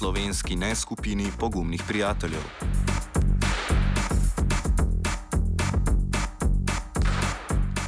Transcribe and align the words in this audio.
slovenski 0.00 0.56
neskupini 0.56 1.26
pogumnih 1.38 1.82
prijateljev. 1.88 2.40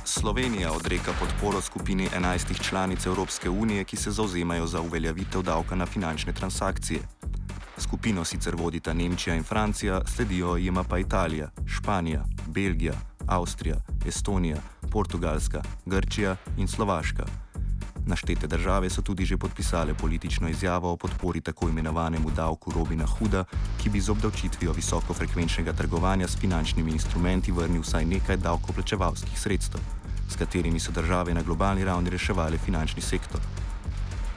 Slovenija 0.04 0.72
odreka 0.72 1.12
podporo 1.20 1.60
skupini 1.60 2.08
11 2.08 2.68
članic 2.68 3.06
Evropske 3.06 3.50
unije, 3.50 3.84
ki 3.84 3.96
se 3.96 4.10
zauzemajo 4.10 4.66
za 4.66 4.80
uveljavitev 4.80 5.42
davka 5.42 5.74
na 5.74 5.86
finančne 5.86 6.32
transakcije. 6.32 7.00
Skupino 7.78 8.24
sicer 8.24 8.54
vodita 8.56 8.92
Nemčija 8.92 9.36
in 9.36 9.42
Francija, 9.42 10.02
sledijo 10.06 10.56
jima 10.56 10.84
pa 10.84 10.98
Italija, 10.98 11.50
Španija, 11.66 12.24
Belgija, 12.46 12.94
Avstrija, 13.26 13.76
Estonija, 14.06 14.56
Portugalska, 14.90 15.62
Grčija 15.86 16.36
in 16.58 16.68
Slovaška. 16.68 17.51
Naštete 18.06 18.46
države 18.46 18.90
so 18.90 19.02
tudi 19.02 19.24
že 19.24 19.36
podpisale 19.36 19.94
politično 19.94 20.48
izjavo 20.48 20.92
o 20.92 20.96
podpori 20.96 21.40
tako 21.40 21.68
imenovanemu 21.68 22.30
davku 22.30 22.72
Robina 22.72 23.06
Huda, 23.06 23.44
ki 23.82 23.90
bi 23.90 24.00
z 24.00 24.10
obdavčitvijo 24.10 24.72
visokofrekvenčnega 24.72 25.72
trgovanja 25.72 26.28
s 26.28 26.36
finančnimi 26.36 26.92
instrumenti 26.92 27.52
vrnil 27.52 27.82
vsaj 27.82 28.04
nekaj 28.04 28.36
davkoplačevalskih 28.36 29.40
sredstev, 29.40 29.80
s 30.28 30.36
katerimi 30.36 30.80
so 30.80 30.92
države 30.92 31.34
na 31.34 31.42
globalni 31.42 31.84
ravni 31.84 32.10
reševali 32.10 32.58
finančni 32.58 33.02
sektor. 33.02 33.40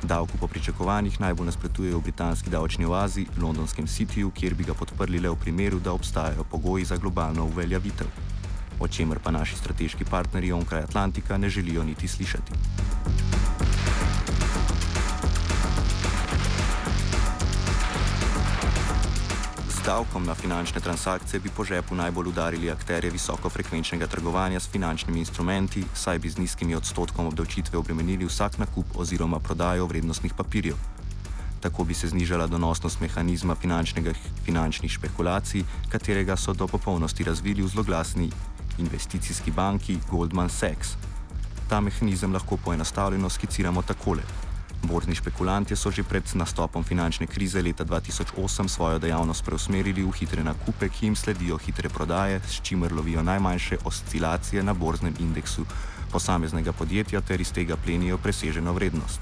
Davku 0.03 0.37
po 0.37 0.47
pričakovanjih 0.47 1.19
najbolj 1.21 1.45
nasprotujejo 1.45 1.97
v 1.97 2.03
britanski 2.03 2.49
davčni 2.49 2.85
oazi, 2.85 3.25
londonskem 3.41 3.87
Cityju, 3.87 4.31
kjer 4.31 4.53
bi 4.53 4.63
ga 4.63 4.73
podprli 4.73 5.19
le 5.19 5.29
v 5.29 5.35
primeru, 5.35 5.79
da 5.79 5.93
obstajajo 5.93 6.43
pogoji 6.43 6.85
za 6.85 6.97
globalno 6.97 7.45
uveljavitev. 7.45 8.07
O 8.79 8.87
čemer 8.87 9.19
pa 9.23 9.31
naši 9.31 9.55
strateški 9.55 10.05
partnerji 10.05 10.51
onkraj 10.51 10.83
Atlantika 10.83 11.37
ne 11.37 11.49
želijo 11.49 11.83
niti 11.83 12.07
slišati. 12.07 12.51
Davkom 19.85 20.25
na 20.25 20.33
finančne 20.33 20.81
transakcije 20.81 21.39
bi 21.39 21.49
po 21.49 21.63
žepu 21.63 21.95
najbolj 21.95 22.27
udarili 22.27 22.71
akterje 22.71 23.11
visokofrekvenčnega 23.11 24.07
trgovanja 24.07 24.59
s 24.59 24.69
finančnimi 24.69 25.19
instrumenti, 25.19 25.83
saj 25.93 26.19
bi 26.19 26.29
z 26.29 26.37
nizkimi 26.37 26.75
odstotkom 26.75 27.27
obdavčitve 27.27 27.77
obremenili 27.77 28.25
vsak 28.25 28.57
nakup 28.57 28.85
oziroma 28.95 29.39
prodajo 29.39 29.85
vrednostnih 29.85 30.33
papirjev. 30.33 30.75
Tako 31.61 31.83
bi 31.83 31.93
se 31.93 32.07
znižala 32.07 32.47
donosnost 32.47 32.99
mehanizma 32.99 33.55
finančnih 34.45 34.91
špekulacij, 34.91 35.63
katerega 35.89 36.37
so 36.37 36.53
do 36.53 36.67
popolnosti 36.67 37.23
razvili 37.23 37.61
v 37.61 37.67
zloglasni 37.67 38.31
investicijski 38.77 39.51
banki 39.51 39.99
Goldman 40.09 40.49
Sachs. 40.49 40.97
Ta 41.69 41.79
mehanizem 41.81 42.33
lahko 42.33 42.57
poenostavljeno 42.57 43.29
skiciramo 43.29 43.81
takole. 43.81 44.21
Borzni 44.87 45.15
špekulanti 45.15 45.75
so 45.75 45.91
že 45.91 46.03
pred 46.03 46.23
nastopom 46.33 46.83
finančne 46.83 47.27
krize 47.27 47.61
leta 47.61 47.85
2008 47.85 48.67
svojo 48.67 48.99
dejavnost 48.99 49.45
preusmerili 49.45 50.03
v 50.03 50.11
hitre 50.11 50.43
nakupe, 50.43 50.89
ki 50.89 51.05
jim 51.05 51.15
sledijo 51.15 51.57
hitre 51.57 51.89
prodaje, 51.89 52.39
s 52.39 52.61
čimer 52.61 52.93
lovijo 52.93 53.23
najmanjše 53.23 53.77
oscilacije 53.85 54.63
na 54.63 54.73
borznem 54.73 55.13
indeksu 55.19 55.65
posameznega 56.11 56.71
podjetja 56.71 57.21
ter 57.21 57.41
iz 57.41 57.51
tega 57.53 57.75
plenijo 57.75 58.17
preseženo 58.17 58.73
vrednost. 58.73 59.21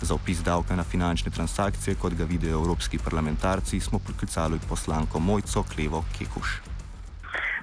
Za 0.00 0.14
opis 0.14 0.42
davka 0.46 0.76
na 0.76 0.84
finančne 0.84 1.30
transakcije, 1.30 1.96
kot 1.98 2.14
ga 2.14 2.24
vidijo 2.24 2.60
evropski 2.60 2.98
parlamentarci, 2.98 3.80
smo 3.80 3.98
poklicali 3.98 4.60
poslanko 4.68 5.18
Mojco 5.18 5.64
Klevo 5.74 6.04
Kekuš. 6.18 6.60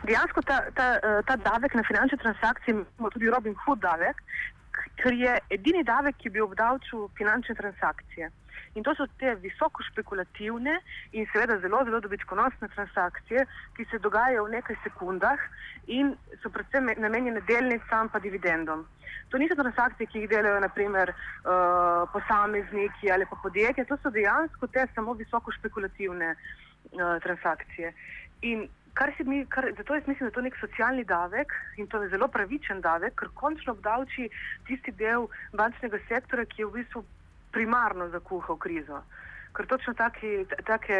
Dejansko 0.04 0.42
ta, 0.42 0.58
ta, 0.76 0.88
eh, 0.96 1.22
ta 1.28 1.36
davek 1.36 1.74
na 1.74 1.84
finančne 1.88 2.18
transakcije, 2.18 2.72
imamo 2.74 3.10
tudi 3.10 3.30
Robin 3.30 3.56
Hood 3.66 3.80
davek, 3.80 4.22
ker 5.02 5.14
je 5.14 5.38
edini 5.50 5.84
davek, 5.84 6.18
ki 6.18 6.30
bi 6.30 6.42
obdavčil 6.42 7.08
finančne 7.18 7.56
transakcije. 7.56 8.32
In 8.76 8.84
to 8.84 8.92
so 8.96 9.06
te 9.20 9.36
visoko 9.40 9.84
špekulativne 9.88 10.74
in 11.16 11.28
seveda 11.32 11.58
zelo, 11.64 11.80
zelo 11.88 12.02
dobičkonosne 12.04 12.68
transakcije, 12.74 13.46
ki 13.78 13.86
se 13.92 14.00
dogajajo 14.04 14.44
v 14.46 14.56
nekaj 14.58 14.76
sekundah 14.84 15.40
in 15.88 16.12
so 16.42 16.52
predvsem 16.52 16.92
namenjene 17.00 17.42
delnicam 17.48 18.12
in 18.14 18.22
dividendom. 18.22 18.86
To 19.30 19.38
niso 19.38 19.56
transakcije, 19.56 20.08
ki 20.08 20.20
jih 20.20 20.30
delajo 20.30 20.60
naprimer 20.60 21.12
uh, 21.12 22.04
posamezniki 22.12 23.12
ali 23.12 23.26
pa 23.30 23.40
podjetja, 23.44 23.86
to 23.86 23.98
so 24.04 24.10
dejansko 24.10 24.68
te 24.68 24.88
samo 24.96 25.14
visoko 25.14 25.52
špekulativne 25.52 26.36
uh, 26.36 27.16
transakcije. 27.24 27.94
In 28.42 28.68
Kar 28.96 29.12
se 29.18 29.24
mi, 29.28 29.44
kar, 29.52 29.66
zato 29.78 29.96
jaz 29.96 30.08
mislim, 30.08 30.24
da 30.24 30.32
je 30.32 30.38
to 30.38 30.42
nek 30.42 30.56
socialni 30.60 31.04
davek 31.04 31.52
in 31.78 31.88
to 31.88 32.00
je 32.04 32.10
zelo 32.10 32.28
pravičen 32.32 32.82
davek, 32.82 33.18
ker 33.20 33.30
končno 33.36 33.74
obdavči 33.76 34.30
tisti 34.68 34.94
del 34.96 35.28
bančnega 35.52 36.00
sektora, 36.08 36.46
ki 36.46 36.62
je 36.62 36.68
v 36.70 36.76
bistvu 36.78 37.04
primarno 37.52 38.08
zakuhal 38.14 38.56
krizo. 38.56 39.02
Ker 39.56 39.68
točno 39.68 39.94
taki, 40.00 40.46
take, 40.68 41.00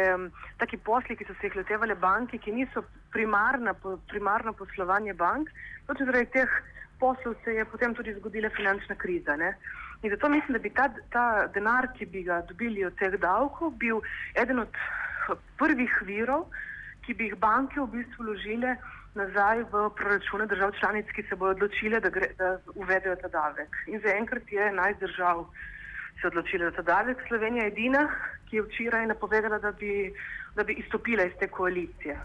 taki 0.60 0.76
posli, 0.76 1.16
ki 1.16 1.24
so 1.28 1.38
se 1.40 1.48
jih 1.48 1.56
lotevali 1.56 1.96
banke, 2.04 2.38
ki 2.38 2.52
niso 2.58 2.84
primarna, 3.16 3.72
primarno 4.12 4.52
poslovanje 4.60 5.16
bank, 5.16 5.48
točno 5.88 6.10
zaradi 6.10 6.30
teh 6.36 6.60
poslov 7.00 7.34
se 7.44 7.56
je 7.56 7.64
potem 7.64 7.94
tudi 7.94 8.14
zgodila 8.20 8.52
finančna 8.56 8.96
kriza. 9.00 9.36
Ne? 9.36 9.54
In 10.02 10.12
zato 10.12 10.28
mislim, 10.28 10.52
da 10.52 10.58
bi 10.58 10.70
ta, 10.70 10.90
ta 11.12 11.26
denar, 11.56 11.88
ki 11.96 12.12
bi 12.12 12.22
ga 12.28 12.42
dobili 12.48 12.84
od 12.84 12.96
teh 13.00 13.16
davkov, 13.20 13.72
bil 13.80 14.04
eden 14.36 14.60
od 14.68 14.80
prvih 15.56 16.00
virov, 16.04 16.48
ki 17.06 17.14
bi 17.14 17.30
jih 17.30 17.38
banke 17.38 17.80
v 17.80 17.86
bistvu 17.94 18.24
vložile 18.24 18.76
nazaj 19.16 19.62
v 19.72 19.88
proračune 19.98 20.46
držav 20.46 20.72
članic, 20.80 21.10
ki 21.16 21.22
se 21.28 21.36
bodo 21.36 21.54
odločile, 21.56 22.00
da, 22.00 22.10
gre, 22.10 22.28
da 22.38 22.58
uvedejo 22.74 23.16
ta 23.22 23.28
davek. 23.32 23.78
In 23.86 24.02
zaenkrat 24.04 24.52
je 24.52 24.72
naj 24.72 24.98
držav 25.00 25.46
se 26.20 26.26
odločile 26.26 26.70
za 26.70 26.76
ta 26.76 26.82
davek. 26.82 27.22
Slovenija 27.28 27.64
je 27.64 27.72
edina, 27.72 28.02
ki 28.48 28.56
je 28.56 28.66
včeraj 28.66 29.06
napovedala, 29.06 29.58
da 29.58 29.72
bi, 29.72 30.12
da 30.56 30.64
bi 30.64 30.76
izstopila 30.82 31.24
iz 31.24 31.38
te 31.40 31.48
koalicije. 31.48 32.18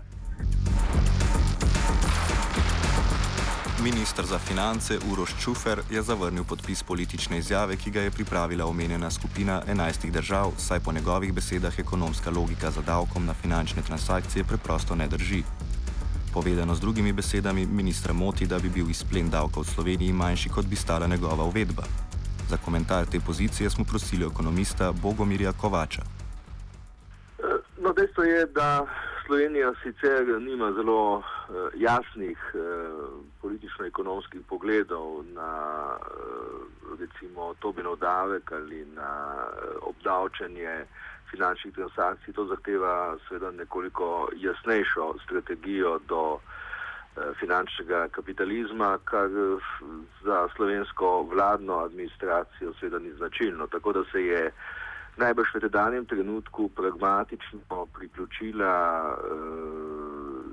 Ministr 3.84 4.26
za 4.26 4.40
finance 4.40 5.00
Uroš 5.12 5.34
Čufer 5.44 5.82
je 5.90 6.02
zavrnil 6.02 6.44
podpis 6.44 6.84
politične 6.84 7.38
izjave, 7.38 7.76
ki 7.76 7.92
ga 7.92 8.02
je 8.02 8.12
pripravila 8.12 8.66
omenjena 8.66 9.12
skupina 9.12 9.62
11 9.68 10.12
držav, 10.12 10.52
saj 10.58 10.80
po 10.80 10.92
njegovih 10.92 11.34
besedah 11.34 11.80
ekonomska 11.80 12.30
logika 12.30 12.72
za 12.72 12.82
davkom 12.82 13.26
na 13.26 13.34
finančne 13.34 13.82
transakcije 13.82 14.44
preprosto 14.44 14.96
ne 14.96 15.08
drži. 15.08 15.44
Povedano 16.34 16.76
z 16.76 16.80
drugimi 16.80 17.14
besedami, 17.14 17.66
ministra 17.66 18.14
moti, 18.14 18.48
da 18.48 18.60
bi 18.60 18.70
bil 18.70 18.90
izplen 18.90 19.30
davka 19.30 19.60
v 19.60 19.64
Sloveniji 19.64 20.14
manjši, 20.14 20.50
kot 20.50 20.66
bi 20.66 20.76
stala 20.76 21.08
njegova 21.08 21.44
uvedba. 21.44 21.84
Za 22.50 22.58
komentar 22.58 23.06
te 23.06 23.20
pozicije 23.20 23.70
smo 23.70 23.86
prosili 23.86 24.26
ekonomista 24.26 24.92
Bogomirja 24.92 25.54
Kovača. 25.54 26.02
No, 27.82 27.94
dejstvo 27.94 28.24
je, 28.24 28.46
da 28.46 28.86
Slovenija 29.26 29.74
sicer 29.84 30.42
nima 30.42 30.72
zelo 30.72 31.18
uh, 31.18 31.24
jasnih 31.76 32.38
uh, 32.54 32.62
politično-ekonomskih 33.42 34.42
pogledov 34.50 35.26
na 35.34 35.52
uh, 35.96 37.00
recimo 37.00 37.54
Tobinov 37.60 37.96
davek 38.00 38.52
ali 38.52 38.86
na 38.86 39.12
obdavčanje 39.82 40.86
finančnih 41.32 41.74
transakcij. 41.74 42.34
To 42.34 42.46
zahteva 42.46 43.18
seveda 43.28 43.52
nekoliko 43.52 44.30
jasnejšo 44.36 45.14
strategijo 45.24 46.00
do 46.08 46.40
finančnega 47.40 48.08
kapitalizma, 48.08 48.98
kar 49.04 49.30
za 50.24 50.48
slovensko 50.56 51.28
vladno 51.32 51.80
administracijo 51.80 52.74
seveda 52.80 53.00
ni 53.00 53.12
značilno. 53.14 53.68
Tako 53.68 53.94
da 53.94 54.04
se 54.12 54.26
je 54.26 54.46
uh, 54.48 54.54
najbrž 55.18 55.54
v 55.54 55.70
danem 55.70 56.06
trenutku 56.06 56.70
pragmatično 56.70 57.86
priključila 57.94 58.74
uh, 59.14 60.46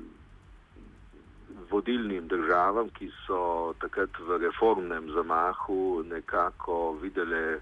vodilnim 1.71 2.29
državam, 2.29 2.89
ki 2.89 3.11
so 3.27 3.75
takrat 3.81 4.11
v 4.19 4.39
reformnem 4.39 5.11
zamahu 5.13 6.03
nekako 6.09 6.97
videle 7.03 7.60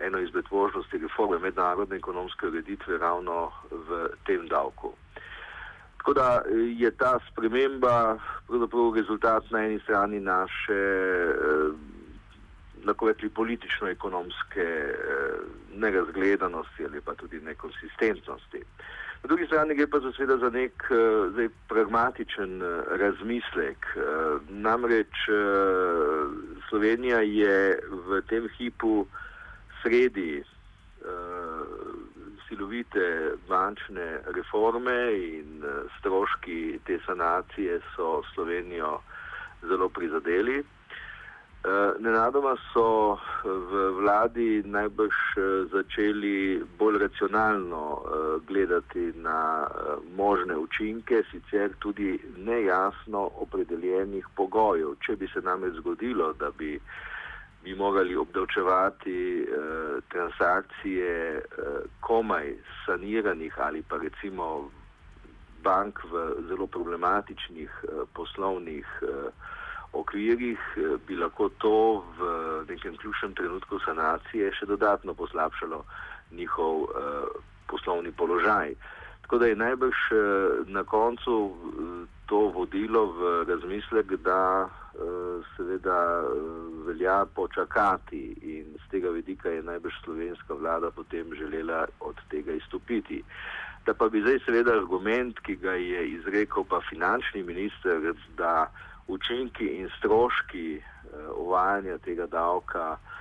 eno 0.00 0.18
izmed 0.18 0.44
možnosti 0.50 0.98
reforme 0.98 1.38
mednarodne 1.38 1.96
ekonomske 1.96 2.46
ureditve 2.46 2.98
ravno 2.98 3.50
v 3.70 4.08
tem 4.26 4.48
davku. 4.48 4.92
Tako 5.96 6.12
da 6.14 6.42
je 6.78 6.90
ta 6.90 7.18
sprememba 7.30 8.18
pravzaprav 8.46 8.94
rezultat 8.94 9.50
na 9.50 9.64
eni 9.64 9.78
strani 9.80 10.20
naše 10.20 10.82
uh, 11.34 11.95
lahko 12.86 13.08
rekli, 13.08 13.28
politično-ekonomske 13.28 14.62
eh, 14.62 15.38
nerazgledanosti 15.76 16.84
ali 16.84 17.00
pa 17.00 17.14
tudi 17.14 17.40
nekonsistentnosti. 17.40 18.62
Na 19.22 19.28
drugi 19.28 19.46
strani 19.46 19.74
gre 19.74 19.86
pa 19.86 20.00
seveda 20.00 20.36
za 20.38 20.50
nek 20.50 20.84
eh, 20.90 21.30
zdaj, 21.32 21.48
pragmatičen 21.68 22.62
eh, 22.62 22.82
razmislek. 23.02 23.86
Namreč 24.48 25.14
Slovenija 26.68 27.20
je 27.20 27.78
v 28.08 28.20
tem 28.28 28.48
hipu 28.58 29.06
sredi 29.82 30.42
silovite 32.48 33.34
bančne 33.48 34.06
reforme 34.34 34.96
in 35.18 35.62
stroški 35.98 36.78
te 36.86 36.98
sanacije 37.06 37.80
so 37.94 38.22
Slovenijo 38.34 39.00
zelo 39.62 39.88
prizadeli. 39.88 40.64
Uh, 41.66 41.98
nenadoma 41.98 42.54
so 42.72 43.18
v 43.42 43.98
vladi 43.98 44.62
najbrž 44.62 45.16
uh, 45.34 45.66
začeli 45.72 46.62
bolj 46.78 46.98
racionalno 47.02 48.06
gledati 48.46 49.10
na 49.18 49.66
možne 50.14 50.56
učinke, 50.56 51.24
sicer 51.30 51.74
tudi 51.82 52.20
nejasno 52.38 53.30
opredeljenih 53.42 54.28
pogojev. 54.36 54.94
Če 55.02 55.16
bi 55.16 55.26
se 55.26 55.42
namreč 55.42 55.74
zgodilo, 55.80 56.32
da 56.38 56.52
bi, 56.54 56.78
bi 57.64 57.74
morali 57.74 58.14
obdavčevati 58.14 59.42
uh, 59.42 59.98
transakcije 60.14 61.42
uh, 61.42 61.82
komaj 62.00 62.54
saniranih 62.86 63.58
ali 63.58 63.82
pa 63.82 63.98
recimo 63.98 64.70
bank 65.66 65.98
v 66.12 66.30
zelo 66.48 66.66
problematičnih 66.66 67.70
uh, 67.82 68.06
poslovnih 68.14 68.86
uh, 69.02 69.54
okvirih 70.00 70.58
eh, 70.76 70.96
bi 71.06 71.16
lahko 71.16 71.48
to 71.62 72.04
v 72.18 72.28
nekem 72.68 72.96
ključnem 72.96 73.34
trenutku 73.34 73.78
sanacije 73.84 74.52
še 74.52 74.66
dodatno 74.66 75.14
poslabšalo 75.14 75.84
njihov 76.32 76.82
uh, 76.82 76.90
poslovni 77.70 78.10
položaj. 78.12 78.74
Tako 79.22 79.38
da 79.38 79.46
je 79.46 79.56
najbrž 79.56 79.98
uh, 80.10 80.18
na 80.66 80.82
koncu 80.84 81.36
uh, 81.38 81.52
to 82.26 82.48
vodilo 82.54 83.06
v 83.06 83.44
razmislek, 83.48 84.18
da 84.26 84.68
seveda 85.56 86.24
velja 86.86 87.26
počakati 87.34 88.36
in 88.42 88.64
z 88.80 88.90
tega 88.90 89.10
vidika 89.10 89.48
je 89.48 89.62
najbrž 89.62 89.94
slovenska 90.04 90.54
vlada 90.54 90.90
potem 90.90 91.34
želela 91.34 91.86
od 92.00 92.16
tega 92.30 92.52
izstopiti. 92.52 93.22
Da 93.86 93.94
pa 93.94 94.08
bi 94.08 94.20
zdaj 94.20 94.38
seveda 94.44 94.72
argument, 94.72 95.38
ki 95.40 95.56
ga 95.56 95.72
je 95.72 96.08
izrekel 96.08 96.64
pa 96.64 96.80
finančni 96.88 97.42
minister, 97.42 98.14
da 98.36 98.70
učinki 99.08 99.66
in 99.80 99.90
stroški 99.98 100.78
uh, 100.78 101.38
uvajanja 101.38 101.98
tega 101.98 102.26
davka 102.26 102.92
uh, 102.92 103.16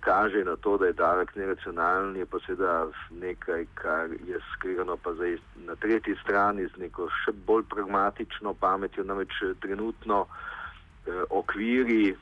kaže 0.00 0.44
na 0.44 0.56
to, 0.56 0.78
da 0.78 0.86
je 0.86 0.92
davek 0.92 1.36
neracionalen, 1.36 2.16
je 2.16 2.26
pa 2.26 2.38
seveda 2.46 2.86
nekaj, 3.10 3.66
kar 3.74 4.10
je 4.26 4.40
skrivano 4.54 4.96
pa 4.96 5.14
zdaj 5.14 5.38
na 5.66 5.76
tretji 5.76 6.16
strani 6.22 6.66
z 6.66 6.76
neko 6.76 7.08
še 7.24 7.32
bolj 7.46 7.62
pragmatično 7.70 8.54
pametjo, 8.54 9.04
namreč 9.04 9.42
eh, 9.42 9.54
trenutno 9.60 10.26
uh, 10.26 11.22
okviri, 11.30 12.16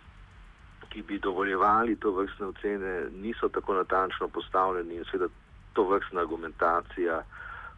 ki 0.88 1.02
bi 1.02 1.18
dovoljevali 1.18 1.96
to 1.96 2.12
vrstne 2.12 2.46
ocene, 2.46 2.92
niso 3.22 3.48
tako 3.48 3.74
natančno 3.74 4.28
postavljeni 4.28 5.00
in 5.00 5.04
seveda 5.10 5.32
to 5.72 5.88
vrstna 5.88 6.20
argumentacija 6.20 7.22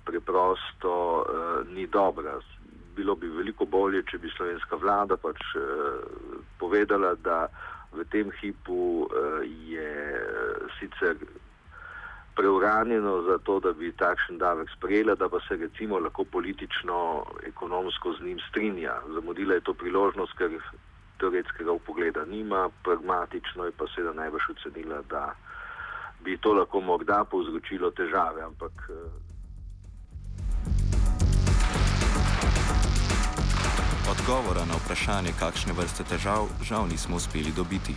preprosto 0.05 0.93
uh, 1.23 1.75
ni 1.75 1.87
dobra 1.87 2.41
bilo 2.97 3.15
bi 3.15 3.29
veliko 3.29 3.67
bolje, 3.67 4.03
če 4.11 4.19
bi 4.19 4.33
slovenska 4.37 4.77
vlada 4.81 5.17
pač 5.21 5.43
uh, 5.57 6.01
povedala, 6.59 7.15
da 7.21 7.47
v 7.93 8.05
tem 8.13 8.33
hipu 8.41 9.07
uh, 9.07 9.43
je 9.45 9.91
sicer 10.79 11.21
preuranjeno 12.37 13.23
za 13.23 13.39
to, 13.39 13.61
da 13.61 13.73
bi 13.73 13.93
takšen 13.97 14.39
davek 14.39 14.69
sprejela, 14.77 15.15
da 15.15 15.29
pa 15.29 15.41
se 15.49 15.57
recimo 15.57 15.99
lahko 15.99 16.25
politično, 16.25 17.25
ekonomsko 17.49 18.13
z 18.19 18.27
njim 18.27 18.41
strinja. 18.49 18.99
Zamudila 19.15 19.55
je 19.55 19.65
to 19.65 19.75
priložnost, 19.75 20.37
ker 20.37 20.59
teoretskega 21.19 21.73
upogleda 21.73 22.25
nima, 22.25 22.69
pragmatično 22.85 23.65
je 23.65 23.73
pa 23.73 23.89
seveda 23.95 24.13
najbrž 24.21 24.51
ocenila, 24.57 25.01
da 25.09 25.33
bi 26.25 26.37
to 26.37 26.53
lahko 26.53 26.81
morda 26.81 27.25
povzročilo 27.25 27.91
težave, 27.91 28.43
ampak 28.45 28.85
Odgovora 34.27 34.65
na 34.67 34.75
vprašanje, 34.75 35.31
kakšne 35.39 35.71
vrste 35.71 36.03
težav, 36.03 36.49
žal 36.67 36.89
nismo 36.91 37.15
uspeli 37.15 37.53
dobiti. 37.55 37.95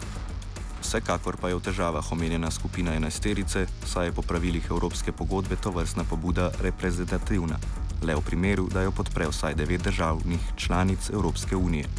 Vsekakor 0.77 1.41
pa 1.41 1.49
je 1.49 1.57
v 1.57 1.63
težavah 1.65 2.05
omenjena 2.13 2.51
skupina 2.53 2.93
enajsterice, 2.93 3.65
saj 3.65 4.05
je 4.05 4.13
po 4.13 4.21
pravilih 4.21 4.61
Evropske 4.69 5.09
pogodbe 5.09 5.57
to 5.57 5.73
vrstna 5.73 6.05
pobuda 6.05 6.51
reprezentativna, 6.61 7.57
le 8.05 8.13
v 8.13 8.21
primeru, 8.21 8.67
da 8.69 8.85
jo 8.85 8.93
podpre 8.93 9.25
vsaj 9.25 9.57
devet 9.57 9.81
državnih 9.81 10.53
članic 10.53 11.09
Evropske 11.09 11.55
unije. 11.57 11.89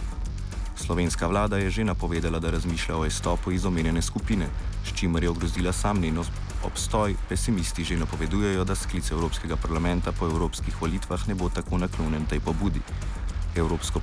Slovenska 0.79 1.27
vlada 1.27 1.59
je 1.59 1.71
že 1.71 1.85
napovedala, 1.85 2.39
da 2.39 2.55
razmišlja 2.55 2.97
o 2.97 3.07
izstopu 3.07 3.51
iz 3.51 3.67
omenjene 3.67 4.03
skupine, 4.03 4.47
s 4.87 4.95
čimer 4.95 5.27
je 5.27 5.31
ogrozila 5.31 5.73
sam 5.73 5.99
njen 5.99 6.23
obstoj. 6.63 7.17
Pesimisti 7.29 7.85
že 7.85 7.99
napovedujejo, 7.99 8.65
da 8.65 8.75
sklic 8.75 9.11
Evropskega 9.11 9.57
parlamenta 9.57 10.13
po 10.13 10.31
evropskih 10.31 10.83
volitvah 10.83 11.29
ne 11.29 11.35
bo 11.35 11.51
tako 11.51 11.79
naklonjen 11.79 12.27
tej 12.31 12.41
pobudi. 12.41 12.81
Evropsko 13.57 14.01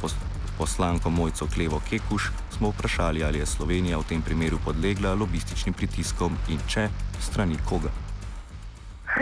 poslanko 0.58 1.10
Mojco 1.10 1.48
Klevo 1.56 1.82
Kekuš 1.90 2.32
smo 2.52 2.70
vprašali, 2.70 3.24
ali 3.24 3.40
je 3.40 3.46
Slovenija 3.46 3.98
v 3.98 4.08
tem 4.10 4.22
primeru 4.22 4.58
podlegla 4.66 5.14
lobističnim 5.14 5.74
pritiskom 5.74 6.36
in 6.50 6.60
če 6.68 6.90
strani 7.22 7.58
koga. 7.70 7.94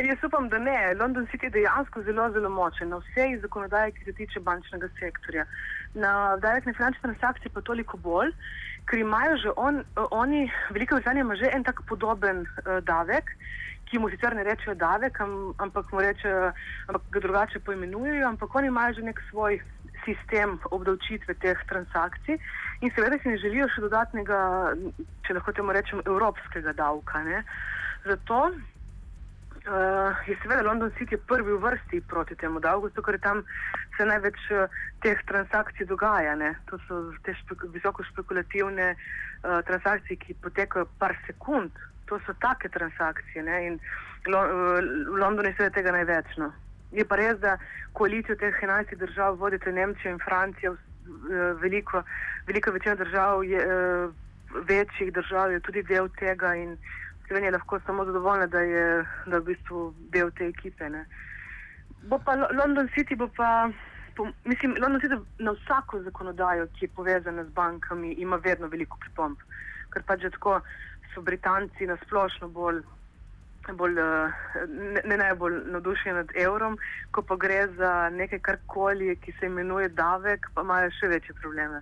Jaz 0.03 0.23
upam, 0.23 0.49
da 0.49 0.57
ne. 0.59 0.93
London 0.99 1.27
City 1.31 1.47
je 1.47 1.49
dejansko 1.49 2.01
zelo, 2.03 2.31
zelo 2.31 2.49
močen 2.49 2.89
na 2.89 2.97
vsej 2.97 3.37
zakonodaji, 3.41 3.91
ki 3.91 4.05
se 4.05 4.13
tiče 4.13 4.39
bančnega 4.39 4.89
sektorja. 4.99 5.45
Na 5.93 6.37
davek 6.37 6.65
na 6.65 6.73
finančne 6.73 7.01
transakcije 7.01 7.51
pa 7.53 7.61
toliko 7.61 7.97
bolj, 7.97 8.33
ker 8.89 8.99
imajo 8.99 9.37
že 9.37 9.53
on, 9.55 9.83
oni, 10.11 10.51
Velika 10.69 10.95
Britanija 10.95 11.21
ima 11.21 11.35
že 11.35 11.51
en 11.53 11.63
tak 11.63 11.81
podoben 11.87 12.43
uh, 12.43 12.81
davek, 12.83 13.31
ki 13.85 13.99
mu 13.99 14.09
sicer 14.09 14.35
ne 14.35 14.43
rečejo 14.43 14.75
davek, 14.75 15.21
ampak, 15.57 15.93
rečejo, 15.93 16.51
ampak 16.87 17.01
ga 17.11 17.19
drugače 17.19 17.59
poimenujejo, 17.59 18.27
ampak 18.27 18.55
oni 18.55 18.67
imajo 18.67 18.93
že 18.93 19.01
nek 19.01 19.21
svoj 19.29 19.61
sistem 20.05 20.59
obdavčitve 20.71 21.33
teh 21.41 21.59
transakcij 21.69 22.37
in 22.81 22.91
seveda 22.95 23.19
si 23.19 23.29
ne 23.29 23.37
želijo 23.41 23.67
še 23.73 23.83
dodatnega, 23.85 24.39
če 25.25 25.35
lahko 25.37 25.53
temu 25.57 25.75
rečem, 25.75 26.01
evropskega 26.05 26.73
davka. 26.77 27.21
Ne. 27.25 27.43
Zato 28.05 28.39
uh, 28.49 30.27
je 30.29 30.37
seveda 30.41 30.65
London 30.67 30.91
City 30.97 31.17
prvi 31.17 31.55
v 31.55 31.61
vrsti 31.63 32.01
proti 32.09 32.35
temu 32.35 32.59
davku, 32.59 32.89
zato 32.89 33.05
ker 33.07 33.19
tam 33.23 33.43
se 33.97 34.05
največ 34.05 34.39
uh, 34.51 34.81
teh 35.05 35.21
transakcij 35.31 35.89
dogaja. 35.89 36.35
Ne. 36.35 36.53
To 36.71 36.79
so 36.87 37.01
te 37.25 37.33
špek 37.41 37.67
visoko 37.73 38.05
špekulativne 38.11 38.93
uh, 38.93 39.61
transakcije, 39.69 40.21
ki 40.21 40.39
potekajo 40.45 40.89
par 40.99 41.17
sekund. 41.25 41.71
To 42.09 42.19
so 42.27 42.37
take 42.43 42.69
transakcije 42.69 43.43
ne. 43.43 43.57
in 43.71 43.79
lo, 44.29 44.41
uh, 44.43 44.77
v 45.09 45.17
Londonu 45.17 45.49
je 45.49 45.57
seveda 45.57 45.79
tega 45.79 45.97
največ. 45.97 46.37
No. 46.37 46.53
Je 46.91 47.05
pa 47.05 47.15
res, 47.15 47.39
da 47.39 47.57
koalicijo 47.93 48.35
teh 48.35 48.53
11 48.61 48.95
držav 48.95 49.37
vodite 49.39 49.71
Nemčija 49.71 50.11
in 50.11 50.19
Francija, 50.19 50.71
eh, 50.71 51.53
veliko, 51.61 52.03
velika 52.47 52.71
večina 52.71 52.95
držav 52.95 53.43
je, 53.43 53.57
eh, 53.57 54.07
večjih 54.67 55.13
držav 55.13 55.51
je 55.51 55.59
tudi 55.59 55.83
del 55.83 56.09
tega 56.19 56.55
in 56.55 56.77
Slovenija 57.27 57.47
je 57.47 57.57
lahko 57.57 57.79
samo 57.85 58.05
zadovoljna, 58.05 58.45
da 58.47 58.59
je, 58.59 59.05
da 59.25 59.37
v 59.37 59.43
bistvu 59.43 59.93
del 60.13 60.31
te 60.31 60.47
ekipe. 60.47 60.89
Ne. 60.89 61.05
Bo 62.03 62.19
pa 62.25 62.35
London 62.35 62.89
City, 62.95 63.17
bo 63.17 63.27
pa, 63.27 63.69
mislim, 64.45 64.75
London 64.81 65.01
City 65.01 65.19
na 65.39 65.51
vsako 65.51 66.01
zakonodajo, 66.01 66.67
ki 66.67 66.85
je 66.85 66.89
povezana 66.95 67.43
z 67.43 67.49
bankami, 67.49 68.13
ima 68.13 68.35
vedno 68.35 68.67
veliko 68.67 68.97
pripomb, 69.01 69.37
ker 69.89 70.03
pač 70.03 70.21
že 70.21 70.29
tako 70.29 70.61
so 71.13 71.21
Britanci 71.21 71.87
na 71.87 71.97
splošno 72.05 72.47
bolj 72.47 72.83
bolj, 73.73 73.99
eh, 73.99 74.31
ne, 74.67 75.01
ne 75.05 75.17
najbolj 75.17 75.59
navdušen 75.71 76.15
nad 76.15 76.31
evrom, 76.35 76.77
ko 77.11 77.21
pa 77.21 77.35
gre 77.35 77.67
za 77.77 78.09
nekaj 78.09 78.39
karkoli, 78.39 79.15
ki 79.15 79.33
se 79.39 79.45
imenuje 79.45 79.89
davek, 79.89 80.49
pa 80.53 80.61
imajo 80.61 80.91
še 80.99 81.07
večje 81.07 81.35
probleme. 81.41 81.81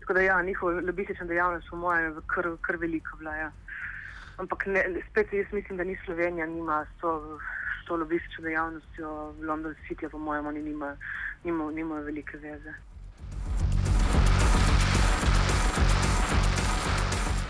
Tako 0.00 0.12
da 0.12 0.20
ja, 0.20 0.42
njihov 0.42 0.80
lobistična 0.86 1.26
dejavnost, 1.26 1.70
po 1.70 1.76
mojem, 1.76 2.04
je 2.04 2.26
kar, 2.26 2.50
kar 2.60 2.76
velika 2.76 3.16
vlaja. 3.20 3.50
Ampak 4.38 4.66
ne, 4.66 4.84
spet 5.10 5.32
jaz 5.32 5.52
mislim, 5.52 5.78
da 5.78 5.84
ni 5.84 5.98
Slovenija, 6.04 6.46
nima 6.46 6.84
s 6.84 7.00
to, 7.00 7.38
to 7.86 7.96
lobistično 7.96 8.44
dejavnostjo 8.44 9.34
London 9.42 9.74
City, 9.88 10.08
po 10.08 10.18
mojem, 10.18 10.46
oni 10.46 10.62
nimajo 10.62 10.96
nima, 11.44 11.70
nima 11.70 12.00
velike 12.00 12.36
veze. 12.36 12.74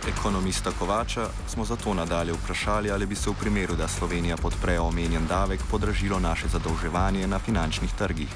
Ekonomista 0.09 0.71
Kovača 0.79 1.25
smo 1.47 1.65
zato 1.65 1.95
nadalje 1.95 2.33
vprašali, 2.33 2.91
ali 2.91 3.07
bi 3.07 3.15
se 3.15 3.31
v 3.31 3.35
primeru, 3.41 3.75
da 3.77 3.89
Slovenija 3.89 4.37
podpre 4.37 4.79
omenjen 4.81 5.27
davek, 5.29 5.61
podražilo 5.71 6.19
naše 6.21 6.49
zadolževanje 6.49 7.27
na 7.27 7.39
finančnih 7.39 7.93
trgih. 7.99 8.33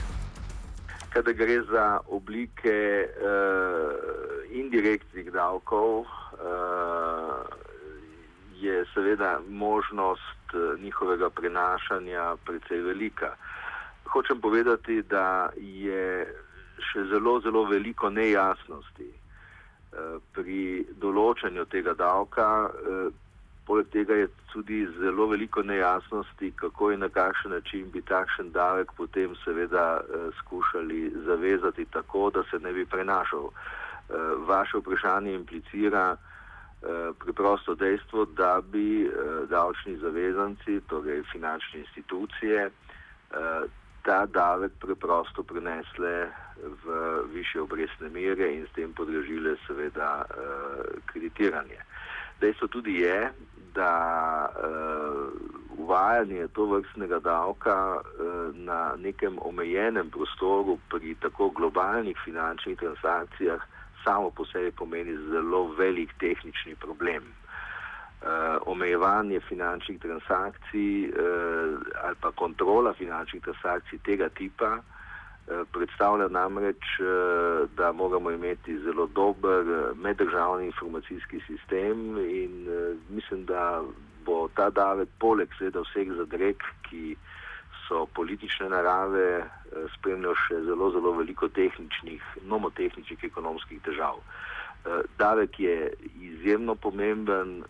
Kada 1.13 1.33
gre 1.33 1.63
za 1.63 2.01
oblike 2.09 3.09
uh, 3.09 3.15
indirektnih 4.51 5.33
davkov, 5.33 6.01
uh, 6.01 6.07
je 8.61 8.85
seveda 8.95 9.41
možnost 9.49 10.45
uh, 10.55 10.81
njihovega 10.81 11.31
prenašanja 11.31 12.37
precej 12.45 12.81
velika. 12.81 13.37
Hočem 14.13 14.41
povedati, 14.41 15.03
da 15.03 15.49
je 15.57 16.35
še 16.93 17.05
zelo, 17.09 17.41
zelo 17.41 17.65
veliko 17.65 18.11
nejasnosti 18.11 19.22
pri 20.33 20.87
določanju 21.01 21.67
tega 21.73 21.95
davka. 21.99 22.49
Eh, 22.69 23.11
poleg 23.67 23.87
tega 23.95 24.17
je 24.19 24.29
tudi 24.53 24.81
zelo 24.99 25.29
veliko 25.31 25.63
nejasnosti, 25.63 26.51
kako 26.57 26.91
in 26.93 27.05
na 27.05 27.09
kakšen 27.09 27.53
način 27.55 27.91
bi 27.93 28.03
takšen 28.03 28.51
davek 28.53 28.93
potem 28.97 29.37
seveda 29.45 29.87
eh, 30.01 30.29
skušali 30.41 31.13
zavezati 31.27 31.87
tako, 31.93 32.31
da 32.31 32.43
se 32.51 32.59
ne 32.59 32.73
bi 32.73 32.87
prenašal. 32.87 33.49
Eh, 33.49 34.35
vaše 34.49 34.79
vprašanje 34.79 35.35
implicira, 35.35 36.17
preprosto 37.19 37.77
dejstvo, 37.79 38.25
da 38.35 38.59
bi 38.73 39.07
davčni 39.47 39.93
zavezanci, 40.03 40.81
torej 40.91 41.21
finančne 41.31 41.79
institucije, 41.81 42.65
ta 44.03 44.27
davek 44.27 44.73
preprosto 44.83 45.45
prenesle 45.47 46.27
v 46.85 47.23
više 47.33 47.61
obrestne 47.61 48.09
mere 48.09 48.55
in 48.55 48.67
s 48.67 48.75
tem 48.75 48.93
podrežile 48.93 49.57
seveda 49.67 50.25
kreditiranje. 51.07 51.81
Dejstvo 52.41 52.69
tudi 52.69 52.95
je, 53.01 53.33
da 53.75 53.93
uvajanje 55.79 56.49
to 56.49 56.67
vrstnega 56.67 57.19
davka 57.19 58.01
na 58.53 58.95
nekem 58.99 59.39
omejenem 59.41 60.11
prostoru 60.11 60.79
pri 60.91 61.15
tako 61.15 61.51
globalnih 61.51 62.17
finančnih 62.25 62.79
transakcijah 62.79 63.63
samo 64.05 64.31
po 64.31 64.45
sebi 64.45 64.71
pomeni 64.71 65.17
zelo 65.31 65.75
velik 65.79 66.11
tehnični 66.19 66.75
problem. 66.75 67.23
Uh, 68.23 68.29
omejevanje 68.67 69.41
finančnih 69.41 70.01
transakcij 70.01 71.11
uh, 71.11 71.15
ali 72.05 72.17
pa 72.21 72.31
kontrola 72.31 72.93
finančnih 72.93 73.43
transakcij 73.43 73.99
tega 73.99 74.29
tipa 74.29 74.79
uh, 74.79 75.02
predstavlja 75.73 76.29
namreč, 76.29 76.85
uh, 77.01 77.69
da 77.77 77.93
moramo 77.93 78.31
imeti 78.31 78.79
zelo 78.85 79.07
dober 79.07 79.65
meddržavni 79.97 80.67
informacijski 80.67 81.41
sistem 81.47 82.19
in 82.19 82.67
mislim, 83.11 83.45
da 83.45 83.83
bo 84.25 84.49
ta 84.55 84.71
davek 84.71 85.09
poleg 85.19 85.51
seveda 85.59 85.83
vseh 85.83 86.13
zadreg, 86.17 86.63
ki 86.87 87.17
so 87.89 88.07
politične 88.15 88.69
narave, 88.73 89.45
spremljal 89.97 90.37
še 90.47 90.63
zelo, 90.69 90.91
zelo 90.95 91.13
veliko 91.19 91.49
tehničnih, 91.49 92.23
nomotehničnih, 92.49 93.25
ekonomskih 93.29 93.83
težav. 93.85 94.23
Davek 95.19 95.59
je 95.61 95.93
izjemno 96.21 96.75
pomemben, 96.75 97.63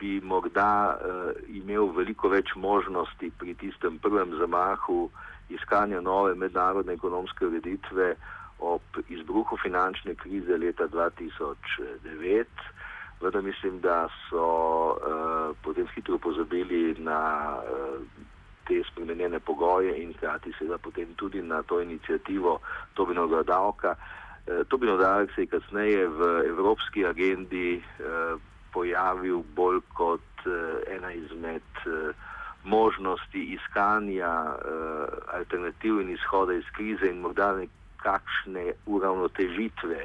bi 0.00 0.18
morda 0.24 0.98
imel 1.48 1.92
veliko 1.96 2.30
več 2.32 2.54
možnosti 2.56 3.30
pri 3.38 3.54
tistem 3.60 3.98
prvem 4.02 4.36
zamahu 4.40 5.06
iskanja 5.54 6.00
nove 6.00 6.34
mednarodne 6.34 6.92
ekonomske 6.92 7.46
ureditve 7.46 8.14
ob 8.58 9.00
izbruhu 9.08 9.56
finančne 9.62 10.14
krize 10.14 10.56
leta 10.56 10.88
2009. 10.88 12.44
Vendar 13.20 13.42
mislim, 13.42 13.80
da 13.80 14.08
so 14.28 14.46
uh, 14.92 15.56
potem 15.62 15.86
hitro 15.94 16.18
pozabili 16.18 16.94
na 16.98 17.20
uh, 17.58 18.02
te 18.66 18.82
spremenjene 18.90 19.40
pogoje 19.40 20.02
in 20.02 20.14
hkrati 20.14 20.52
seveda 20.58 20.78
potem 20.78 21.14
tudi 21.16 21.42
na 21.42 21.62
to 21.62 21.80
inicijativo 21.80 22.58
Tobinova 22.94 23.42
davka. 23.42 23.94
Eh, 24.46 24.64
to 24.68 24.76
bi 24.76 24.86
nadaljek 24.86 25.30
se 25.34 25.42
je 25.42 25.46
kasneje 25.46 26.08
v 26.08 26.44
evropski 26.48 27.06
agendi 27.06 27.76
eh, 27.76 28.36
pojavil 28.72 29.42
bolj 29.56 29.80
kot 29.94 30.46
eh, 30.46 30.96
ena 30.96 31.12
izmed 31.12 31.62
možnosti 32.64 33.44
iskanja 33.56 34.56
alternativ 35.32 36.00
in 36.00 36.10
izhoda 36.10 36.54
iz 36.54 36.64
krize 36.76 37.10
in 37.10 37.20
morda 37.20 37.52
nekakšne 37.56 38.72
uravnotežitve 38.86 40.00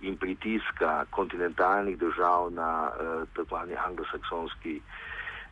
in 0.00 0.16
pritiska 0.16 1.04
kontinentalnih 1.10 1.98
držav 1.98 2.52
na 2.52 2.90
tako 3.34 3.56
imenovani 3.56 3.76
anglosaksonski 3.86 4.80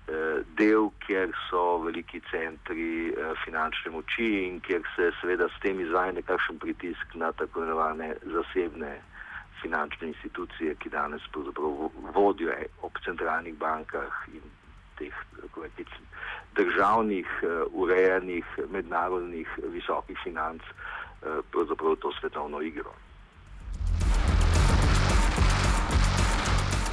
Eh, 0.09 0.43
del, 0.59 0.89
kjer 1.07 1.31
so 1.49 1.79
veliki 1.85 2.19
centri 2.27 3.13
eh, 3.15 3.35
finančne 3.45 3.93
moči 3.95 4.31
in 4.49 4.57
kjer 4.67 4.83
se 4.97 5.13
seveda 5.21 5.47
s 5.47 5.61
tem 5.63 5.79
izvaja 5.79 6.17
nekakšen 6.17 6.59
pritisk 6.59 7.15
na 7.15 7.29
tako 7.39 7.63
imenovane 7.63 8.09
zasebne 8.35 8.97
finančne 9.61 10.09
institucije, 10.09 10.75
ki 10.83 10.91
danes 10.91 11.23
vodijo 12.17 12.51
eh, 12.51 12.67
ob 12.83 12.99
centralnih 13.05 13.55
bankah 13.63 14.27
in 14.35 14.43
teh 14.99 15.15
reč, 15.79 15.89
državnih, 16.55 17.29
urejenih, 17.73 18.45
mednarodnih 18.71 19.49
visokih 19.73 20.19
financ, 20.25 20.63
pravzaprav 21.51 21.97
to 21.97 22.13
svetovno 22.21 22.61
igro. 22.61 22.93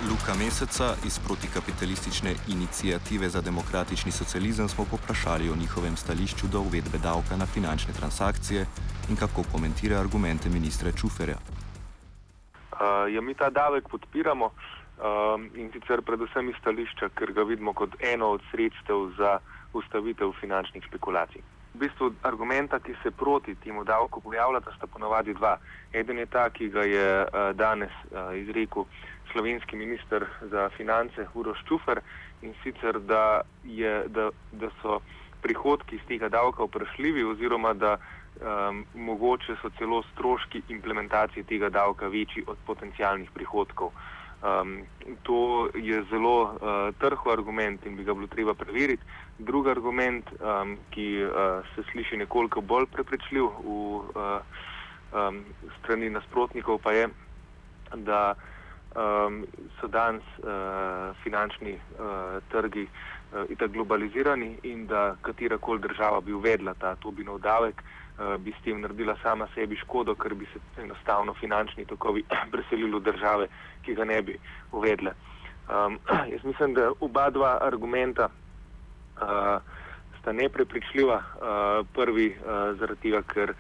Luka 0.09 0.33
Meseca 0.39 0.95
iz 1.05 1.19
protikapitalistične 1.19 2.35
inicijative 2.47 3.29
za 3.29 3.41
demokratični 3.41 4.11
socializem 4.11 4.69
smo 4.69 4.85
poprašali 4.91 5.49
o 5.49 5.55
njihovem 5.55 5.95
stališču 5.97 6.47
do 6.47 6.59
uvedbe 6.59 6.97
davka 7.03 7.35
na 7.37 7.45
finančne 7.45 7.93
transakcije 7.93 8.65
in 9.09 9.15
kako 9.15 9.43
komentira 9.51 9.99
argumente 9.99 10.49
ministra 10.49 10.91
Čuferja. 10.91 11.37
Uh, 12.71 13.13
ja, 13.13 13.21
mi 13.21 13.33
ta 13.33 13.49
davek 13.49 13.89
podpiramo 13.89 14.45
uh, 14.45 14.78
in 15.55 15.69
sicer 15.71 16.01
predvsem 16.01 16.49
iz 16.49 16.55
stališča, 16.59 17.09
ker 17.15 17.31
ga 17.33 17.43
vidimo 17.43 17.73
kot 17.73 17.95
eno 18.03 18.33
od 18.35 18.41
sredstev 18.51 19.11
za 19.17 19.39
ustavitev 19.73 20.33
finančnih 20.41 20.83
špekulacij. 20.83 21.41
V 21.73 21.79
bistvu 21.85 22.09
argumenta, 22.23 22.79
ki 22.79 22.95
se 23.03 23.11
proti 23.11 23.55
temu 23.55 23.83
davku 23.83 24.21
pojavljata, 24.21 24.73
sta 24.75 24.87
ponovadi 24.87 25.33
dva. 25.33 25.57
Eden 25.93 26.17
je 26.17 26.25
ta, 26.25 26.49
ki 26.49 26.69
ga 26.69 26.83
je 26.83 27.07
uh, 27.23 27.51
danes 27.55 27.93
uh, 28.11 28.33
izrekel 28.35 28.85
slovenski 29.31 29.75
minister 29.75 30.25
za 30.41 30.69
finance 30.77 31.27
Uroš 31.33 31.63
Čufer 31.67 32.01
in 32.41 32.53
sicer, 32.63 32.99
da, 32.99 33.41
je, 33.63 34.03
da, 34.07 34.29
da 34.51 34.69
so 34.81 34.99
prihodki 35.41 35.95
iz 35.95 36.01
tega 36.07 36.29
davka 36.29 36.63
vprašljivi 36.63 37.23
oziroma 37.23 37.73
da 37.73 37.97
um, 37.97 38.85
mogoče 38.95 39.55
so 39.61 39.69
celo 39.77 40.03
stroški 40.13 40.61
implementacije 40.69 41.43
tega 41.43 41.69
davka 41.69 42.07
večji 42.07 42.43
od 42.47 42.57
potencijalnih 42.65 43.31
prihodkov. 43.31 43.91
Um, 44.39 44.85
to 45.23 45.69
je 45.75 46.03
zelo 46.09 46.41
uh, 46.43 46.95
trho 46.99 47.31
argument 47.31 47.85
in 47.85 47.95
bi 47.95 48.03
ga 48.03 48.13
bilo 48.13 48.27
treba 48.27 48.53
preveriti. 48.53 49.03
Drug 49.37 49.67
argument, 49.67 50.25
um, 50.39 50.77
ki 50.95 51.23
uh, 51.23 51.65
se 51.75 51.83
sliši 51.91 52.17
nekoliko 52.17 52.61
bolj 52.61 52.85
prepričljiv 52.93 53.43
v 53.43 53.67
uh, 53.67 54.39
um, 55.11 55.43
strani 55.79 56.09
nasprotnikov, 56.09 56.79
pa 56.79 56.91
je, 56.91 57.09
da 57.95 58.35
um, 58.95 59.43
so 59.81 59.87
danes 59.87 60.23
uh, 60.39 61.15
finančni 61.23 61.75
uh, 61.75 62.39
trgi 62.51 62.87
uh, 62.87 63.57
tako 63.57 63.73
globalizirani 63.73 64.57
in 64.63 64.87
da 64.87 65.15
katerakoli 65.21 65.79
država 65.79 66.21
bi 66.21 66.33
uvedla 66.33 66.73
ta 66.73 66.95
Tobinov 66.95 67.41
davek, 67.43 67.83
bi 68.39 68.51
s 68.51 68.63
tem 68.63 68.81
naredila 68.81 69.15
sama 69.23 69.47
sebi 69.55 69.77
škodo, 69.79 70.15
ker 70.15 70.33
bi 70.35 70.47
se 70.53 70.59
enostavno 70.81 71.33
finančni 71.33 71.85
tokovi 71.85 72.23
preselili 72.53 72.91
v 72.99 73.03
države, 73.03 73.47
ki 73.85 73.95
ga 73.95 74.05
ne 74.05 74.21
bi 74.21 74.37
uvedle. 74.71 75.13
Um, 75.69 75.99
jaz 76.33 76.43
mislim, 76.43 76.73
da 76.73 76.91
oba 76.99 77.29
dva 77.29 77.57
argumenta 77.61 78.29
uh, 78.29 79.61
sta 80.19 80.31
neprepričljiva. 80.31 81.17
Uh, 81.17 81.85
prvi 81.93 82.35
uh, 82.35 82.79
zaradi 82.79 83.01
tega, 83.09 83.23
ker 83.23 83.55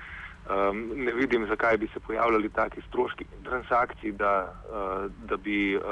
Um, 0.49 0.91
ne 0.95 1.11
vidim, 1.13 1.45
zakaj 1.47 1.77
bi 1.77 1.87
se 1.93 1.99
pojavljali 1.99 2.49
taki 2.49 2.81
stroški 2.81 3.25
transakcij, 3.43 4.11
da, 4.11 4.53
uh, 4.65 5.11
da 5.29 5.37
bi 5.37 5.75
uh, 5.77 5.83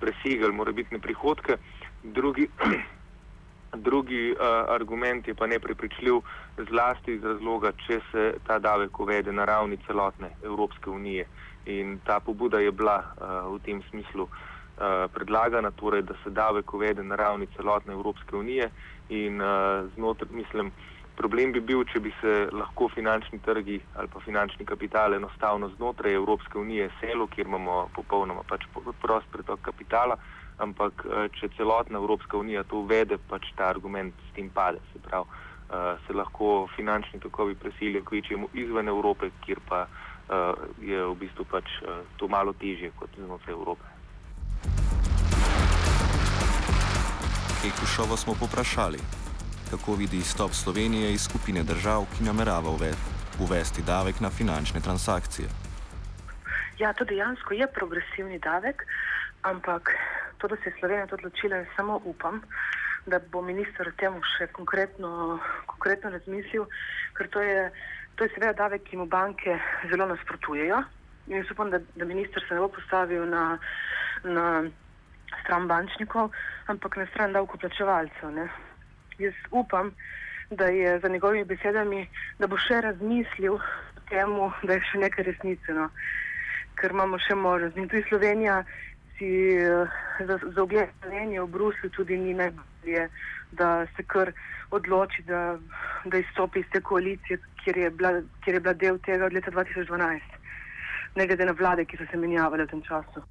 presegali 0.00 0.52
morebitne 0.52 0.98
prihodke. 0.98 1.56
Drugi, 2.02 2.48
drugi 3.76 4.32
uh, 4.32 4.38
argument 4.68 5.28
je 5.28 5.34
pa 5.34 5.46
neprepričljiv 5.46 6.20
zlasti 6.70 7.14
iz 7.14 7.24
razloga, 7.24 7.72
če 7.86 8.00
se 8.10 8.34
ta 8.46 8.58
davek 8.58 9.00
uvede 9.00 9.32
na 9.32 9.44
ravni 9.44 9.78
celotne 9.86 10.30
Evropske 10.44 10.90
unije. 10.90 11.26
In 11.66 11.98
ta 12.04 12.20
pobuda 12.20 12.58
je 12.58 12.72
bila 12.72 12.98
uh, 12.98 13.54
v 13.54 13.60
tem 13.64 13.82
smislu 13.90 14.24
uh, 14.24 15.10
predlagana, 15.14 15.70
torej, 15.70 16.02
da 16.02 16.14
se 16.24 16.30
davek 16.30 16.74
uvede 16.74 17.02
na 17.02 17.16
ravni 17.16 17.46
celotne 17.56 17.92
Evropske 17.92 18.36
unije 18.36 18.70
in 19.08 19.40
uh, 19.40 19.88
znotraj, 19.94 20.30
mislim, 20.32 20.72
Problem 21.16 21.52
bi 21.54 21.62
bil, 21.64 21.80
če 21.88 22.00
bi 22.04 22.10
se 22.20 22.32
lahko 22.52 22.90
finančni 22.92 23.38
trgi 23.44 23.78
ali 23.96 24.08
pa 24.12 24.20
finančni 24.20 24.66
kapital 24.68 25.14
enostavno 25.16 25.70
znotraj 25.76 26.12
Evropske 26.12 26.58
unije 26.60 26.90
selo, 27.00 27.26
kjer 27.32 27.48
imamo 27.48 27.76
popolnoma 27.96 28.42
pač 28.48 28.66
prost 29.00 29.30
pretok 29.32 29.62
kapitala, 29.64 30.18
ampak 30.58 31.04
eh, 31.04 31.28
če 31.36 31.48
celotna 31.56 31.98
Evropska 31.98 32.36
unija 32.38 32.64
to 32.64 32.82
uvede, 32.84 33.18
pač 33.30 33.50
ta 33.56 33.70
argument 33.70 34.14
s 34.30 34.34
tem 34.36 34.50
pade. 34.50 34.80
Se 34.92 35.02
pravi, 35.02 35.26
uh, 35.26 35.98
se 36.06 36.12
lahko 36.12 36.68
finančni 36.76 37.20
tokovi 37.20 37.54
presilijo 37.54 38.04
k 38.04 38.12
večjemu 38.12 38.48
izven 38.54 38.88
Evrope, 38.88 39.30
kjer 39.44 39.60
pa 39.68 39.86
uh, 39.86 40.54
je 40.80 41.04
v 41.04 41.14
bistvu 41.20 41.44
pač 41.50 41.68
to 42.16 42.28
malo 42.28 42.52
težje 42.52 42.90
kot 42.96 43.10
znotraj 43.18 43.54
Evrope. 43.54 43.84
Kekušovo 47.62 48.16
smo 48.16 48.34
poprašali, 48.40 48.98
kako 49.70 49.94
vidi 49.94 50.16
izstop 50.16 50.52
Slovenije 50.52 51.12
iz 51.12 51.24
skupine 51.24 51.62
držav, 51.62 52.06
ki 52.16 52.24
namerava 52.24 52.70
uvesti 53.40 53.82
davek 53.82 54.20
na 54.20 54.30
finančne 54.30 54.80
transakcije. 54.80 55.48
Ja, 56.78 56.92
to 56.92 57.04
dejansko 57.04 57.54
je 57.54 57.66
progresivni 57.66 58.38
davek, 58.38 58.82
ampak 59.42 59.90
to, 60.38 60.48
da 60.48 60.56
se 60.56 60.70
je 60.70 60.76
Slovenija 60.78 61.06
odločila, 61.12 61.64
samo 61.76 62.00
upam, 62.04 62.40
da 63.06 63.18
bo 63.32 63.42
minister 63.42 63.88
o 63.88 63.94
tem 64.00 64.18
še 64.36 64.48
konkretno, 64.52 65.38
konkretno 65.66 66.10
razmislil, 66.10 66.66
ker 67.14 67.30
to 67.30 67.40
je, 67.40 67.70
to 68.16 68.24
je 68.26 68.32
seveda 68.34 68.52
davek, 68.64 68.84
ki 68.88 68.98
mu 69.00 69.06
banke 69.06 69.58
zelo 69.90 70.08
nasprotujejo. 70.10 70.82
In 71.26 71.40
jaz 71.40 71.50
upam, 71.50 71.70
da, 71.70 71.80
da 71.96 72.04
minister 72.04 72.42
se 72.48 72.54
ne 72.54 72.60
bo 72.60 72.68
postavil 72.68 73.26
na, 73.30 73.58
na 74.24 74.46
stran 75.42 75.66
bančnikov, 75.70 76.30
ampak 76.66 76.96
na 76.96 77.06
stran 77.10 77.32
davkoplačevalcev. 77.32 78.30
Ne. 78.34 78.48
Jaz 79.18 79.34
upam, 79.50 79.94
da 80.50 80.66
je 80.66 80.98
za 81.00 81.08
njegovimi 81.08 81.44
besedami, 81.44 82.06
da 82.38 82.46
bo 82.46 82.58
še 82.58 82.80
razmislil 82.80 83.58
o 83.58 84.04
tem, 84.10 84.34
da 84.62 84.76
je 84.76 84.86
še 84.90 85.02
nekaj 85.02 85.30
resnice, 85.30 85.74
no. 85.74 85.90
ker 86.76 86.92
imamo 86.92 87.18
še 87.18 87.34
možnost. 87.34 87.78
In 87.80 87.88
tudi 87.88 88.04
Slovenija 88.08 88.60
si 89.18 89.58
za, 90.26 90.38
za 90.54 90.62
ogled 90.62 90.88
Slovenije 91.00 91.42
v 91.42 91.46
Bruslju 91.46 91.90
tudi 91.90 92.16
ni 92.16 92.34
najbolje, 92.34 93.08
da 93.52 93.86
se 93.96 94.02
kar 94.02 94.32
odloči, 94.70 95.22
da, 95.22 95.58
da 96.04 96.18
izstopi 96.18 96.60
iz 96.60 96.66
te 96.72 96.80
koalicije, 96.80 97.38
kjer 97.64 97.76
je, 97.76 97.90
bila, 97.90 98.10
kjer 98.44 98.54
je 98.54 98.60
bila 98.60 98.74
del 98.74 98.98
tega 98.98 99.26
od 99.26 99.32
leta 99.32 99.50
2012, 99.50 100.20
ne 101.14 101.26
glede 101.26 101.46
na 101.46 101.52
vlade, 101.52 101.84
ki 101.84 101.96
so 101.96 102.04
se 102.10 102.16
menjavale 102.16 102.64
v 102.64 102.68
tem 102.68 102.82
času. 102.82 103.22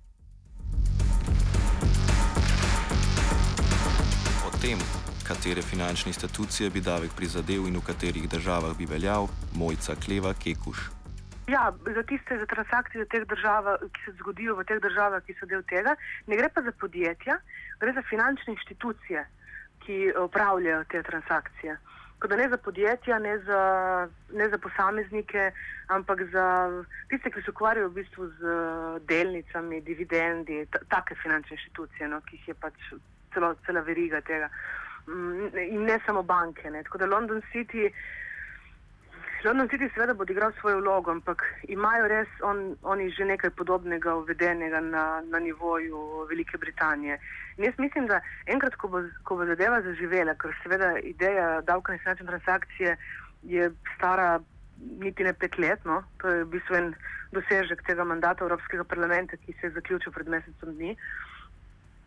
O 4.47 4.49
tem, 4.61 4.79
katere 5.27 5.61
finančne 5.61 6.09
institucije 6.09 6.69
bi 6.69 6.81
davek 6.81 7.13
prizadel 7.15 7.67
in 7.67 7.77
v 7.77 7.85
katerih 7.85 8.29
državah 8.29 8.77
bi 8.77 8.85
veljal, 8.85 9.27
Mojca 9.53 9.95
Kleva 9.95 10.33
Kekuš. 10.33 10.94
Ja, 11.47 11.73
za 11.95 12.03
tiste 12.03 12.37
za 12.37 12.45
transakcije, 12.45 13.05
teh 13.05 13.25
držav, 13.29 13.67
ki 13.93 14.01
se 14.05 14.11
zgodijo 14.17 14.55
v 14.57 14.63
teh 14.65 14.79
državah, 14.81 15.21
ki 15.23 15.35
so 15.37 15.45
del 15.45 15.61
tega, 15.69 15.93
ne 16.27 16.37
gre 16.39 16.49
pa 16.49 16.63
za 16.65 16.71
podjetja, 16.71 17.37
gre 17.79 17.93
za 17.93 18.01
finančne 18.09 18.53
institucije, 18.53 19.25
ki 19.85 19.97
upravljajo 20.23 20.83
te 20.89 21.03
transakcije. 21.03 21.77
Da 22.25 22.35
ne 22.35 22.47
za 22.49 22.57
podjetja, 22.57 23.19
ne 23.19 23.37
za, 23.45 23.61
ne 24.33 24.49
za 24.49 24.57
posameznike, 24.57 25.51
ampak 25.93 26.23
za 26.33 26.45
tiste, 27.09 27.29
ki 27.29 27.41
se 27.45 27.53
ukvarjajo 27.53 27.91
v 27.91 27.97
bistvu 27.99 28.27
z 28.39 28.55
delnicami, 29.05 29.81
dividendi, 29.85 30.63
take 30.89 31.13
finančne 31.21 31.59
institucije, 31.59 32.09
no, 32.09 32.23
ki 32.25 32.39
jih 32.39 32.47
je 32.47 32.57
pač 32.57 32.89
celo, 33.33 33.53
cela 33.67 33.85
veriga 33.85 34.21
tega. 34.25 34.49
Mm, 35.05 35.53
in 35.69 35.85
ne 35.85 35.99
samo 36.05 36.23
banke. 36.23 36.71
Ne. 36.71 36.81
Tako 36.83 36.97
da 36.97 37.13
London 37.13 37.45
City. 37.53 37.91
London 39.45 39.69
City 39.69 39.89
seveda 39.93 40.13
bo 40.13 40.23
odigral 40.25 40.51
svojo 40.59 40.79
vlogo, 40.81 41.11
ampak 41.11 41.43
imajo 41.69 42.07
res 42.09 42.29
on, 42.41 42.75
oni 42.81 43.11
že 43.13 43.27
nekaj 43.29 43.51
podobnega 43.53 44.15
uvedenega 44.17 44.79
na, 44.81 45.21
na 45.21 45.39
nivoju 45.39 46.25
Velike 46.29 46.57
Britanije. 46.57 47.19
In 47.57 47.67
jaz 47.67 47.77
mislim, 47.77 48.07
da 48.07 48.21
enkrat, 48.45 48.75
ko 48.75 48.87
bo, 48.87 49.03
ko 49.23 49.37
bo 49.37 49.45
zadeva 49.45 49.81
zaživela, 49.85 50.33
ker 50.41 50.55
seveda 50.63 50.95
ideja 50.97 51.61
davka 51.61 51.93
na 51.93 52.01
finančne 52.01 52.25
transakcije 52.25 52.97
je 53.43 53.69
stara 53.95 54.39
niti 54.99 55.23
ne 55.23 55.33
pet 55.33 55.57
let, 55.57 55.85
no? 55.85 56.01
to 56.17 56.29
je 56.29 56.43
v 56.43 56.49
bistvu 56.57 56.75
en 56.75 56.89
dosežek 57.31 57.83
tega 57.85 58.03
mandata 58.03 58.43
Evropskega 58.43 58.83
parlamenta, 58.83 59.37
ki 59.37 59.53
se 59.53 59.67
je 59.67 59.75
zaključil 59.77 60.11
pred 60.11 60.27
mesecem 60.27 60.73
dni. 60.73 60.95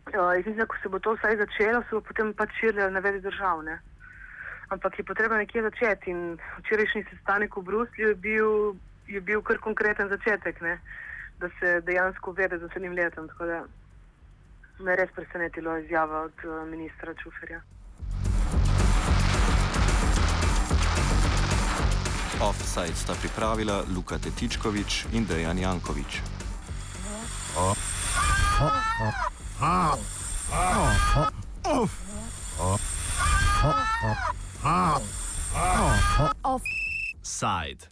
Uh, 0.09 0.35
in 0.35 0.43
mislim, 0.43 0.57
da 0.57 0.65
ko 0.65 0.75
se 0.83 0.89
bo 0.89 0.99
to 0.99 1.15
vsaj 1.15 1.37
začelo, 1.37 1.81
se 1.87 1.95
bo 1.95 2.01
potem 2.01 2.33
pač 2.33 2.51
širilo 2.59 2.89
na 2.91 2.99
več 2.99 3.21
držav. 3.23 3.63
Ne? 3.63 3.79
Ampak 4.69 4.99
je 4.99 5.03
potrebno 5.03 5.37
nekje 5.37 5.61
začeti. 5.61 6.11
In 6.11 6.37
včerajšnji 6.63 7.05
sestanek 7.09 7.57
v 7.57 7.63
Bruslju 7.63 8.07
je 8.07 8.15
bil, 8.15 8.75
je 9.07 9.21
bil 9.21 9.41
kar 9.41 9.57
konkreten 9.57 10.09
začetek, 10.09 10.61
ne? 10.61 10.79
da 11.39 11.47
se 11.59 11.81
dejansko 11.81 12.31
vede 12.31 12.57
za 12.59 12.67
sedem 12.73 12.93
letom. 12.93 13.27
Tako 13.27 13.45
da 13.45 13.63
me 14.79 14.91
je 14.91 14.95
res 14.95 15.11
presenetilo 15.15 15.77
izjava 15.77 16.21
od 16.21 16.37
uh, 16.43 16.67
ministra 16.67 17.13
Čuferja. 17.13 17.61
Offside 22.41 22.95
sta 22.95 23.13
pripravila 23.19 23.83
Luka 23.95 24.17
Tetičkovič 24.17 25.05
in 25.11 25.25
Dejan 25.25 25.59
Jankovič. 25.59 26.21
Oh. 27.57 27.75
Oh. 28.61 28.71
Oh. 29.01 29.13
Oh. 29.61 29.99
Oh. 30.51 31.29
Oh. 31.65 31.89
Oh. 32.59 32.79
Oh. 34.03 34.48
Ah. 34.63 35.01
Ah. 35.55 36.31
Ah. 36.43 36.59
Offside. 37.23 37.89